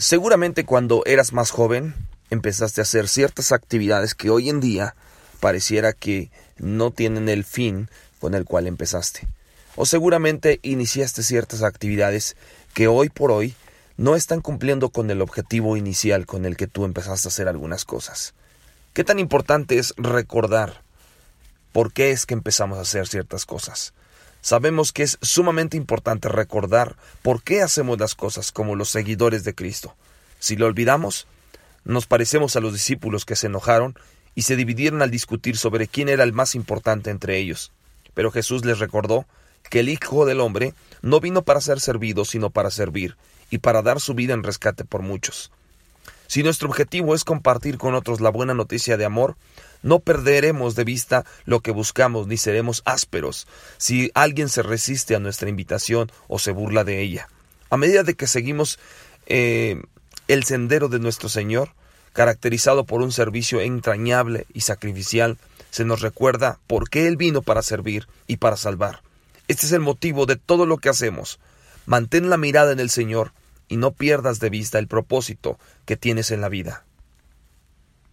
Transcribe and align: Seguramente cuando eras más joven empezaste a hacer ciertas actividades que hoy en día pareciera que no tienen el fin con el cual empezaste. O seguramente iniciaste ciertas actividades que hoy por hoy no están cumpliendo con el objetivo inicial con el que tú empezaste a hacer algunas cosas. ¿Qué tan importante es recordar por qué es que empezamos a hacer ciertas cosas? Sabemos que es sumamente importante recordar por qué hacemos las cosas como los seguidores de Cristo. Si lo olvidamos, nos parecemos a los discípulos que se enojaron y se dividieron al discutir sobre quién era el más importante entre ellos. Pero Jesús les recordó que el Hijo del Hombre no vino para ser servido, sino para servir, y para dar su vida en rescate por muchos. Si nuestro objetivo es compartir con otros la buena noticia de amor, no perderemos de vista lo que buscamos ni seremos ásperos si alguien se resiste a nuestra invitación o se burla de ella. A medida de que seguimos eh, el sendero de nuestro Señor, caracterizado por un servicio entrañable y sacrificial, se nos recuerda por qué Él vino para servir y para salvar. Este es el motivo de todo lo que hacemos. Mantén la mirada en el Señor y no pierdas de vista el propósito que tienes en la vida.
Seguramente 0.00 0.64
cuando 0.64 1.02
eras 1.04 1.34
más 1.34 1.50
joven 1.50 1.94
empezaste 2.30 2.80
a 2.80 2.84
hacer 2.84 3.06
ciertas 3.06 3.52
actividades 3.52 4.14
que 4.14 4.30
hoy 4.30 4.48
en 4.48 4.58
día 4.58 4.94
pareciera 5.40 5.92
que 5.92 6.30
no 6.56 6.90
tienen 6.90 7.28
el 7.28 7.44
fin 7.44 7.90
con 8.18 8.34
el 8.34 8.46
cual 8.46 8.66
empezaste. 8.66 9.28
O 9.76 9.84
seguramente 9.84 10.58
iniciaste 10.62 11.22
ciertas 11.22 11.62
actividades 11.62 12.34
que 12.72 12.88
hoy 12.88 13.10
por 13.10 13.30
hoy 13.30 13.54
no 13.98 14.16
están 14.16 14.40
cumpliendo 14.40 14.88
con 14.88 15.10
el 15.10 15.20
objetivo 15.20 15.76
inicial 15.76 16.24
con 16.24 16.46
el 16.46 16.56
que 16.56 16.66
tú 16.66 16.86
empezaste 16.86 17.28
a 17.28 17.30
hacer 17.30 17.46
algunas 17.46 17.84
cosas. 17.84 18.32
¿Qué 18.94 19.04
tan 19.04 19.18
importante 19.18 19.78
es 19.78 19.92
recordar 19.98 20.80
por 21.72 21.92
qué 21.92 22.10
es 22.10 22.24
que 22.24 22.32
empezamos 22.32 22.78
a 22.78 22.82
hacer 22.82 23.06
ciertas 23.06 23.44
cosas? 23.44 23.92
Sabemos 24.40 24.92
que 24.92 25.02
es 25.02 25.18
sumamente 25.20 25.76
importante 25.76 26.28
recordar 26.28 26.96
por 27.22 27.42
qué 27.42 27.62
hacemos 27.62 27.98
las 27.98 28.14
cosas 28.14 28.52
como 28.52 28.76
los 28.76 28.88
seguidores 28.88 29.44
de 29.44 29.54
Cristo. 29.54 29.94
Si 30.38 30.56
lo 30.56 30.66
olvidamos, 30.66 31.26
nos 31.84 32.06
parecemos 32.06 32.56
a 32.56 32.60
los 32.60 32.72
discípulos 32.72 33.24
que 33.24 33.36
se 33.36 33.48
enojaron 33.48 33.96
y 34.34 34.42
se 34.42 34.56
dividieron 34.56 35.02
al 35.02 35.10
discutir 35.10 35.56
sobre 35.56 35.88
quién 35.88 36.08
era 36.08 36.24
el 36.24 36.32
más 36.32 36.54
importante 36.54 37.10
entre 37.10 37.38
ellos. 37.38 37.72
Pero 38.14 38.30
Jesús 38.30 38.64
les 38.64 38.78
recordó 38.78 39.26
que 39.68 39.80
el 39.80 39.88
Hijo 39.88 40.24
del 40.24 40.40
Hombre 40.40 40.74
no 41.02 41.20
vino 41.20 41.42
para 41.42 41.60
ser 41.60 41.80
servido, 41.80 42.24
sino 42.24 42.50
para 42.50 42.70
servir, 42.70 43.16
y 43.50 43.58
para 43.58 43.82
dar 43.82 44.00
su 44.00 44.14
vida 44.14 44.34
en 44.34 44.42
rescate 44.42 44.84
por 44.84 45.02
muchos. 45.02 45.50
Si 46.30 46.44
nuestro 46.44 46.68
objetivo 46.68 47.16
es 47.16 47.24
compartir 47.24 47.76
con 47.76 47.96
otros 47.96 48.20
la 48.20 48.30
buena 48.30 48.54
noticia 48.54 48.96
de 48.96 49.04
amor, 49.04 49.36
no 49.82 49.98
perderemos 49.98 50.76
de 50.76 50.84
vista 50.84 51.24
lo 51.44 51.58
que 51.58 51.72
buscamos 51.72 52.28
ni 52.28 52.36
seremos 52.36 52.82
ásperos 52.84 53.48
si 53.78 54.12
alguien 54.14 54.48
se 54.48 54.62
resiste 54.62 55.16
a 55.16 55.18
nuestra 55.18 55.48
invitación 55.48 56.12
o 56.28 56.38
se 56.38 56.52
burla 56.52 56.84
de 56.84 57.00
ella. 57.00 57.28
A 57.68 57.76
medida 57.76 58.04
de 58.04 58.14
que 58.14 58.28
seguimos 58.28 58.78
eh, 59.26 59.82
el 60.28 60.44
sendero 60.44 60.86
de 60.88 61.00
nuestro 61.00 61.28
Señor, 61.28 61.70
caracterizado 62.12 62.84
por 62.84 63.02
un 63.02 63.10
servicio 63.10 63.60
entrañable 63.60 64.46
y 64.54 64.60
sacrificial, 64.60 65.36
se 65.72 65.84
nos 65.84 66.00
recuerda 66.00 66.60
por 66.68 66.90
qué 66.90 67.08
Él 67.08 67.16
vino 67.16 67.42
para 67.42 67.62
servir 67.62 68.06
y 68.28 68.36
para 68.36 68.56
salvar. 68.56 69.02
Este 69.48 69.66
es 69.66 69.72
el 69.72 69.80
motivo 69.80 70.26
de 70.26 70.36
todo 70.36 70.64
lo 70.64 70.78
que 70.78 70.90
hacemos. 70.90 71.40
Mantén 71.86 72.30
la 72.30 72.36
mirada 72.36 72.70
en 72.70 72.78
el 72.78 72.90
Señor 72.90 73.32
y 73.70 73.78
no 73.78 73.92
pierdas 73.92 74.40
de 74.40 74.50
vista 74.50 74.78
el 74.78 74.88
propósito 74.88 75.58
que 75.86 75.96
tienes 75.96 76.30
en 76.32 76.42
la 76.42 76.50
vida. 76.50 76.84